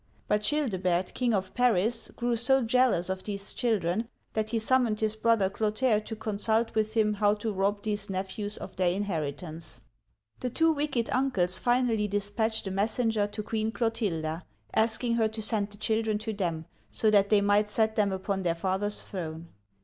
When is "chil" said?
0.41-0.67